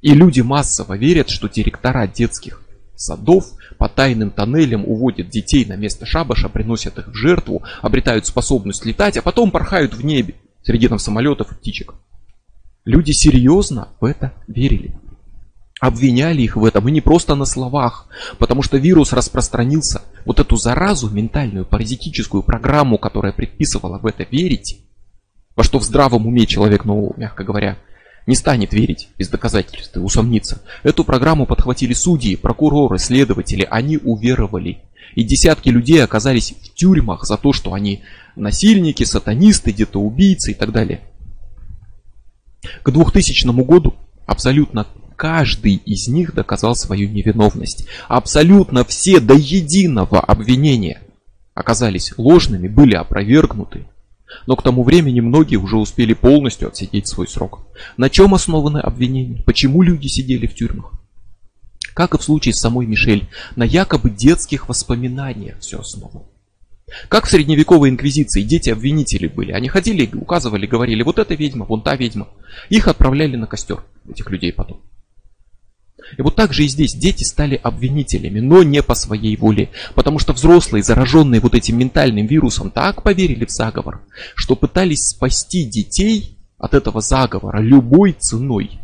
[0.00, 2.61] И люди массово верят, что директора детских
[3.02, 8.84] садов по тайным тоннелям уводят детей на место шабаша, приносят их в жертву, обретают способность
[8.86, 11.94] летать, а потом порхают в небе среди там самолетов и птичек.
[12.84, 14.94] Люди серьезно в это верили.
[15.80, 18.06] Обвиняли их в этом и не просто на словах,
[18.38, 20.02] потому что вирус распространился.
[20.24, 24.80] Вот эту заразу, ментальную паразитическую программу, которая предписывала в это верить,
[25.56, 27.78] во что в здравом уме человек, ну, мягко говоря,
[28.26, 30.62] не станет верить без доказательств и усомниться.
[30.82, 34.78] Эту программу подхватили судьи, прокуроры, следователи, они уверовали.
[35.14, 38.02] И десятки людей оказались в тюрьмах за то, что они
[38.36, 41.00] насильники, сатанисты, где-то убийцы и так далее.
[42.82, 43.94] К 2000 году
[44.26, 47.86] абсолютно каждый из них доказал свою невиновность.
[48.08, 51.02] Абсолютно все до единого обвинения
[51.54, 53.86] оказались ложными, были опровергнуты.
[54.46, 57.60] Но к тому времени многие уже успели полностью отсидеть свой срок.
[57.96, 59.42] На чем основаны обвинения?
[59.44, 60.92] Почему люди сидели в тюрьмах?
[61.94, 66.24] Как и в случае с самой Мишель, на якобы детских воспоминаниях все основано.
[67.08, 69.52] Как в средневековой инквизиции дети-обвинители были.
[69.52, 72.28] Они ходили, указывали, говорили, вот эта ведьма, вон та ведьма.
[72.68, 74.80] Их отправляли на костер, этих людей потом.
[76.16, 79.70] И вот так же и здесь дети стали обвинителями, но не по своей воле.
[79.94, 84.02] Потому что взрослые, зараженные вот этим ментальным вирусом, так поверили в заговор,
[84.34, 88.78] что пытались спасти детей от этого заговора любой ценой.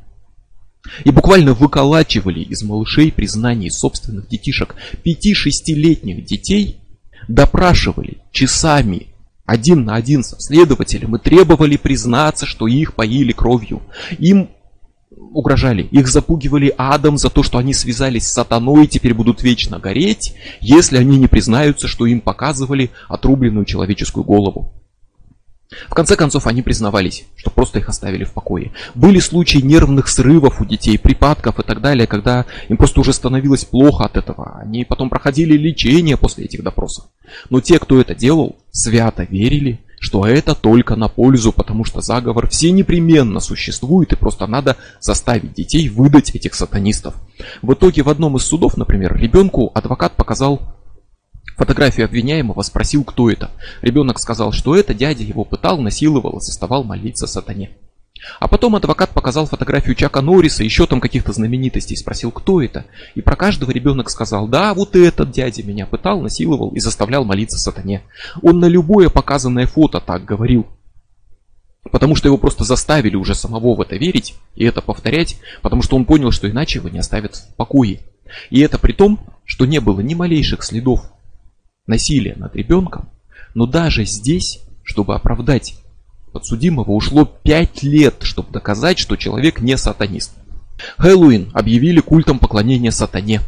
[1.05, 4.75] И буквально выколачивали из малышей признаний собственных детишек.
[5.03, 6.81] Пяти-шестилетних детей
[7.27, 9.09] допрашивали часами
[9.45, 13.83] один на один со следователем и требовали признаться, что их поили кровью.
[14.19, 14.51] Им
[15.33, 15.83] угрожали.
[15.91, 20.35] Их запугивали адом за то, что они связались с сатаной и теперь будут вечно гореть,
[20.61, 24.73] если они не признаются, что им показывали отрубленную человеческую голову.
[25.91, 28.73] В конце концов, они признавались, что просто их оставили в покое.
[28.95, 33.67] Были случаи нервных срывов у детей, припадков и так далее, когда им просто уже становилось
[33.67, 34.59] плохо от этого.
[34.61, 37.07] Они потом проходили лечение после этих допросов.
[37.51, 42.49] Но те, кто это делал, свято верили, что это только на пользу, потому что заговор
[42.49, 47.15] все непременно существует, и просто надо заставить детей выдать этих сатанистов.
[47.63, 50.61] В итоге в одном из судов, например, ребенку адвокат показал
[51.57, 53.51] фотографию обвиняемого, спросил, кто это.
[53.83, 57.71] Ребенок сказал, что это дядя его пытал, насиловал и заставал молиться сатане.
[58.41, 62.87] А потом адвокат показал фотографию Чака Норриса, еще там каких-то знаменитостей, спросил, кто это.
[63.15, 67.59] И про каждого ребенок сказал, да, вот этот дядя меня пытал, насиловал и заставлял молиться
[67.59, 68.03] сатане.
[68.43, 70.67] Он на любое показанное фото так говорил.
[71.91, 75.97] Потому что его просто заставили уже самого в это верить и это повторять, потому что
[75.97, 78.01] он понял, что иначе его не оставят в покое.
[78.51, 81.11] И это при том, что не было ни малейших следов
[81.87, 83.09] насилия над ребенком,
[83.55, 85.77] но даже здесь, чтобы оправдать
[86.33, 90.33] подсудимого ушло 5 лет, чтобы доказать, что человек не сатанист.
[90.97, 93.41] Хэллоуин объявили культом поклонения сатане.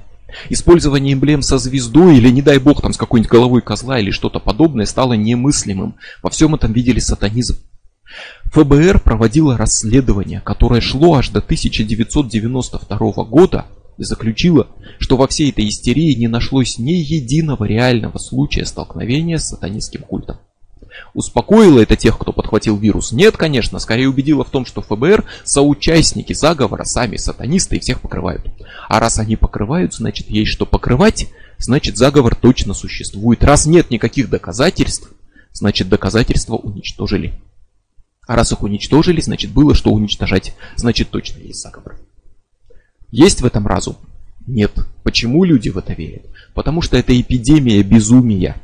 [0.49, 4.39] Использование эмблем со звездой или, не дай бог, там с какой-нибудь головой козла или что-то
[4.39, 5.97] подобное стало немыслимым.
[6.23, 7.57] Во всем этом видели сатанизм.
[8.53, 13.67] ФБР проводило расследование, которое шло аж до 1992 года
[13.99, 19.49] и заключило, что во всей этой истерии не нашлось ни единого реального случая столкновения с
[19.49, 20.39] сатанистским культом.
[21.15, 23.13] Успокоило это тех, кто подхватил вирус?
[23.13, 28.47] Нет, конечно, скорее убедило в том, что ФБР соучастники заговора, сами сатанисты и всех покрывают.
[28.89, 33.45] А раз они покрывают, значит есть что покрывать, значит заговор точно существует.
[33.45, 35.11] Раз нет никаких доказательств,
[35.53, 37.35] значит доказательства уничтожили.
[38.27, 41.99] А раз их уничтожили, значит было что уничтожать, значит точно есть заговор.
[43.11, 43.97] Есть в этом разум?
[44.47, 44.73] Нет.
[45.03, 46.27] Почему люди в это верят?
[46.55, 48.57] Потому что это эпидемия безумия.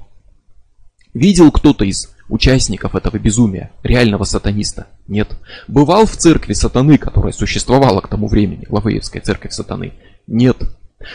[1.14, 4.86] Видел кто-то из участников этого безумия, реального сатаниста?
[5.08, 5.36] Нет.
[5.68, 9.92] Бывал в церкви сатаны, которая существовала к тому времени, Лавеевская церковь сатаны?
[10.26, 10.56] Нет.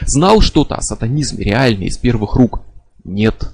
[0.02, 2.62] Знал что-то о сатанизме реальный из первых рук?
[3.04, 3.52] Нет.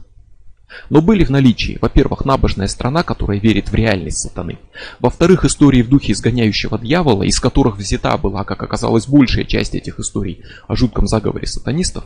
[0.89, 4.60] Но были в наличии, во-первых, набожная страна, которая верит в реальность сатаны.
[5.00, 10.00] Во-вторых, истории в духе изгоняющего дьявола, из которых взята была, как оказалось, большая часть этих
[10.00, 12.04] историй о жутком заговоре сатанистов.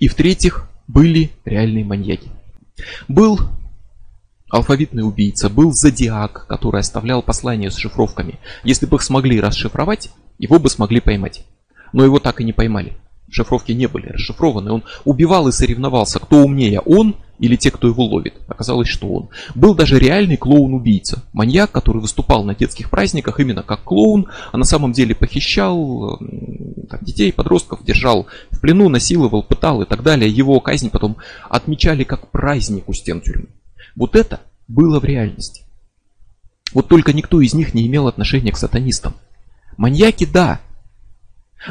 [0.00, 2.28] И в-третьих, были реальные маньяки.
[3.08, 3.40] Был
[4.52, 8.38] алфавитный убийца, был зодиак, который оставлял послания с шифровками.
[8.62, 11.46] Если бы их смогли расшифровать, его бы смогли поймать.
[11.92, 12.96] Но его так и не поймали.
[13.30, 14.70] Шифровки не были расшифрованы.
[14.70, 18.34] Он убивал и соревновался, кто умнее, он или те, кто его ловит.
[18.46, 19.30] Оказалось, что он.
[19.54, 21.22] Был даже реальный клоун-убийца.
[21.32, 26.18] Маньяк, который выступал на детских праздниках именно как клоун, а на самом деле похищал
[26.90, 30.30] там, детей, подростков, держал в плену, насиловал, пытал и так далее.
[30.30, 31.16] Его казнь потом
[31.48, 33.48] отмечали как праздник у стен тюрьмы.
[33.96, 35.62] Вот это было в реальности.
[36.72, 39.14] Вот только никто из них не имел отношения к сатанистам.
[39.76, 40.60] Маньяки, да,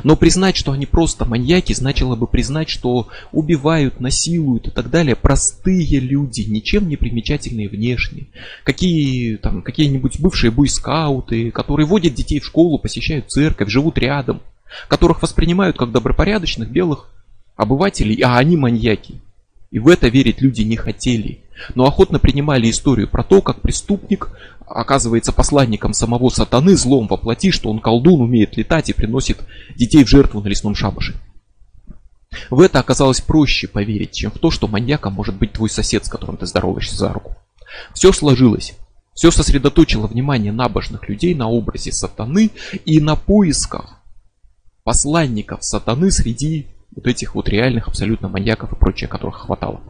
[0.04, 5.16] но признать, что они просто маньяки, значило бы признать, что убивают, насилуют и так далее
[5.16, 8.28] простые люди, ничем не примечательные внешне.
[8.64, 14.42] Какие там, какие-нибудь бывшие буйскауты, которые водят детей в школу, посещают церковь, живут рядом,
[14.88, 17.10] которых воспринимают как добропорядочных белых
[17.58, 19.20] обывателей, а они маньяки.
[19.72, 24.30] И в это верить люди не хотели, но охотно принимали историю про то, как преступник
[24.60, 29.40] оказывается посланником самого сатаны, злом воплоти, что он колдун, умеет летать и приносит
[29.76, 31.16] детей в жертву на лесном шабаше.
[32.50, 36.10] В это оказалось проще поверить, чем в то, что маньяком может быть твой сосед, с
[36.10, 37.38] которым ты здороваешься за руку.
[37.94, 38.76] Все сложилось.
[39.14, 42.52] Все сосредоточило внимание набожных людей на образе сатаны
[42.86, 44.02] и на поисках
[44.84, 49.82] посланников сатаны среди вот этих вот реальных абсолютно маньяков и прочее, которых хватало.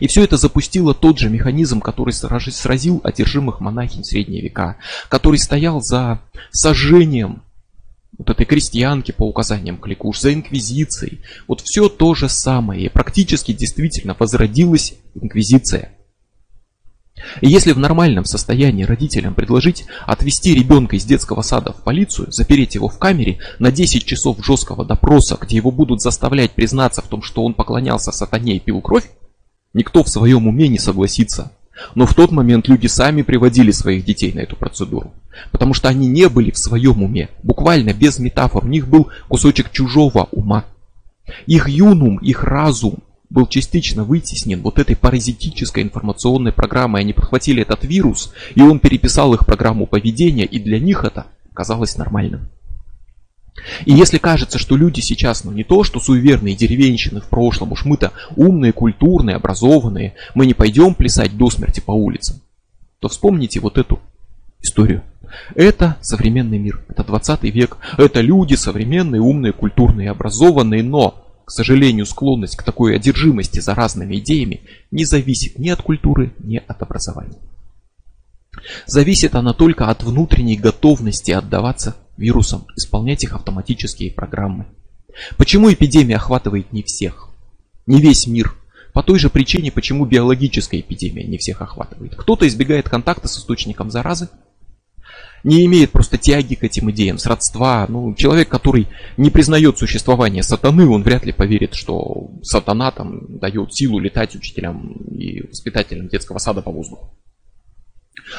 [0.00, 4.76] И все это запустило тот же механизм, который сразил одержимых монахинь средние века,
[5.08, 6.20] который стоял за
[6.50, 7.42] сожжением
[8.18, 11.22] вот этой крестьянки по указаниям Кликуш, за инквизицией.
[11.48, 12.84] Вот все то же самое.
[12.84, 15.92] И практически действительно возродилась инквизиция.
[17.40, 22.74] И если в нормальном состоянии родителям предложить отвести ребенка из детского сада в полицию, запереть
[22.74, 27.22] его в камере на 10 часов жесткого допроса, где его будут заставлять признаться в том,
[27.22, 29.10] что он поклонялся сатане и пил кровь,
[29.72, 31.52] никто в своем уме не согласится.
[31.94, 35.12] Но в тот момент люди сами приводили своих детей на эту процедуру.
[35.50, 37.30] Потому что они не были в своем уме.
[37.42, 38.64] Буквально без метафор.
[38.64, 40.64] У них был кусочек чужого ума.
[41.46, 42.98] Их юнум, их разум
[43.32, 47.00] был частично вытеснен вот этой паразитической информационной программой.
[47.00, 51.96] Они подхватили этот вирус, и он переписал их программу поведения, и для них это казалось
[51.96, 52.50] нормальным.
[53.86, 57.84] И если кажется, что люди сейчас, ну не то, что суеверные деревенщины в прошлом, уж
[57.84, 62.40] мы-то умные, культурные, образованные, мы не пойдем плясать до смерти по улицам,
[62.98, 64.00] то вспомните вот эту
[64.60, 65.02] историю.
[65.54, 72.06] Это современный мир, это 20 век, это люди современные, умные, культурные, образованные, но к сожалению,
[72.06, 77.38] склонность к такой одержимости за разными идеями не зависит ни от культуры, ни от образования.
[78.86, 84.66] Зависит она только от внутренней готовности отдаваться вирусам, исполнять их автоматические программы.
[85.36, 87.28] Почему эпидемия охватывает не всех,
[87.86, 88.54] не весь мир?
[88.92, 92.14] По той же причине, почему биологическая эпидемия не всех охватывает.
[92.14, 94.28] Кто-то избегает контакта с источником заразы,
[95.44, 97.86] не имеет просто тяги к этим идеям, сродства.
[97.88, 103.74] Ну, человек, который не признает существование сатаны, он вряд ли поверит, что сатана там дает
[103.74, 107.14] силу летать учителям и воспитателям детского сада по воздуху.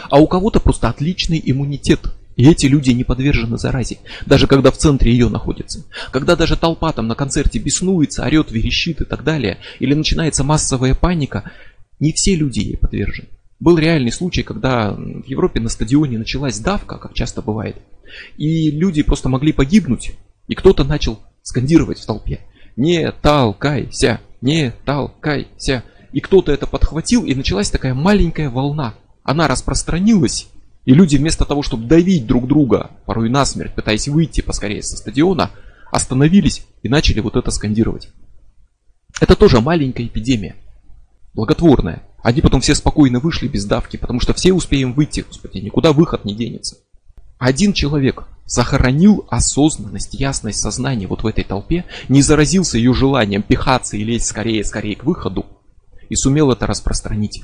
[0.10, 2.02] А у кого-то просто отличный иммунитет.
[2.36, 5.86] И эти люди не подвержены заразе, даже когда в центре ее находятся.
[6.12, 10.96] Когда даже толпа там на концерте беснуется, орет, верещит и так далее, или начинается массовая
[10.96, 11.52] паника,
[12.00, 13.28] не все люди ей подвержены.
[13.64, 17.78] Был реальный случай, когда в Европе на стадионе началась давка, как часто бывает,
[18.36, 20.18] и люди просто могли погибнуть,
[20.50, 22.42] и кто-то начал скандировать в толпе.
[22.76, 25.86] Не толкайся, не толкайся.
[26.12, 28.96] И кто-то это подхватил, и началась такая маленькая волна.
[29.24, 30.50] Она распространилась,
[30.84, 35.52] и люди вместо того, чтобы давить друг друга, порой насмерть, пытаясь выйти поскорее со стадиона,
[35.90, 38.10] остановились и начали вот это скандировать.
[39.22, 40.58] Это тоже маленькая эпидемия,
[41.34, 42.04] благотворная.
[42.24, 46.24] Они потом все спокойно вышли без давки, потому что все успеем выйти, господи, никуда выход
[46.24, 46.78] не денется.
[47.38, 53.98] Один человек сохранил осознанность, ясность сознания вот в этой толпе, не заразился ее желанием пихаться
[53.98, 55.46] и лезть скорее, скорее к выходу,
[56.08, 57.44] и сумел это распространить.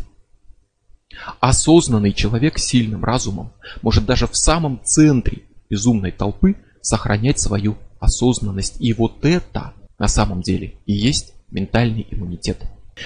[1.41, 3.51] Осознанный человек с сильным разумом
[3.81, 8.77] может даже в самом центре безумной толпы сохранять свою осознанность.
[8.79, 12.63] И вот это на самом деле и есть ментальный иммунитет.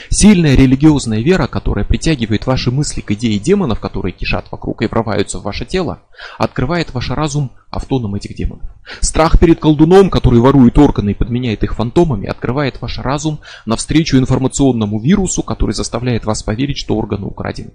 [0.10, 5.40] Сильная религиозная вера, которая притягивает ваши мысли к идее демонов, которые кишат вокруг и врываются
[5.40, 6.00] в ваше тело,
[6.38, 8.70] открывает ваш разум автоном этих демонов.
[9.02, 15.00] Страх перед колдуном, который ворует органы и подменяет их фантомами, открывает ваш разум навстречу информационному
[15.00, 17.72] вирусу, который заставляет вас поверить, что органы украдены.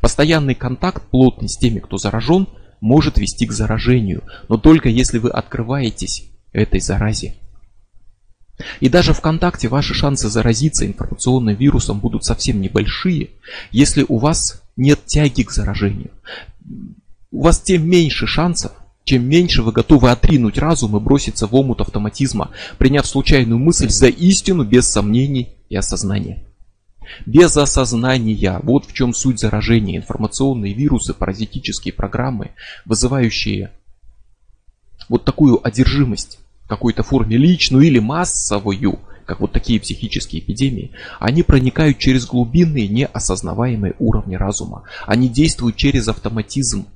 [0.00, 2.48] Постоянный контакт плотный с теми, кто заражен,
[2.80, 7.34] может вести к заражению, но только если вы открываетесь этой заразе.
[8.80, 13.30] И даже ВКонтакте ваши шансы заразиться информационным вирусом будут совсем небольшие,
[13.70, 16.10] если у вас нет тяги к заражению.
[17.30, 18.72] У вас тем меньше шансов,
[19.04, 24.08] чем меньше вы готовы отринуть разум и броситься в омут автоматизма, приняв случайную мысль за
[24.08, 26.42] истину без сомнений и осознания.
[27.24, 32.50] Без осознания, вот в чем суть заражения, информационные вирусы, паразитические программы,
[32.84, 33.70] вызывающие
[35.08, 41.98] вот такую одержимость какой-то форме личную или массовую, как вот такие психические эпидемии, они проникают
[41.98, 44.84] через глубинные неосознаваемые уровни разума.
[45.06, 46.86] Они действуют через автоматизм.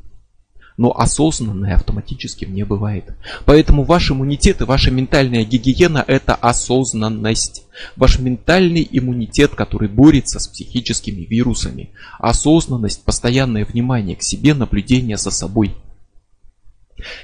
[0.77, 3.12] Но осознанное автоматическим не бывает.
[3.45, 7.64] Поэтому ваш иммунитет и ваша ментальная гигиена– это осознанность.
[7.97, 11.91] Ваш ментальный иммунитет, который борется с психическими вирусами.
[12.18, 15.75] Осознанность, постоянное внимание к себе, наблюдение за собой–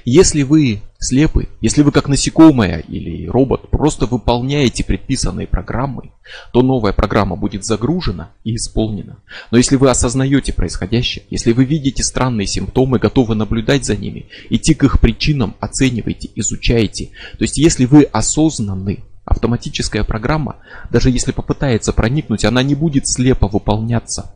[0.05, 6.11] если вы слепы, если вы как насекомое или робот просто выполняете предписанные программы,
[6.53, 9.18] то новая программа будет загружена и исполнена.
[9.51, 14.74] Но если вы осознаете происходящее, если вы видите странные симптомы, готовы наблюдать за ними, идти
[14.74, 20.57] к их причинам, оцениваете, изучаете, то есть если вы осознанны, автоматическая программа,
[20.91, 24.33] даже если попытается проникнуть, она не будет слепо выполняться.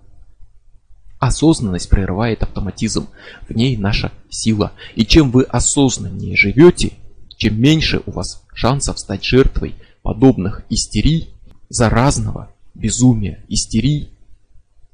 [1.20, 3.08] Осознанность прерывает автоматизм.
[3.46, 4.72] В ней наша сила.
[4.96, 6.94] И чем вы осознаннее живете,
[7.36, 11.28] чем меньше у вас шансов стать жертвой подобных истерий,
[11.68, 14.08] заразного безумия, истерий,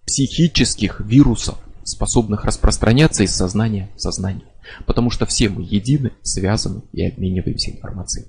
[0.04, 4.46] психических вирусов, способных распространяться из сознания в сознание.
[4.84, 8.26] Потому что все мы едины, связаны и обмениваемся информацией.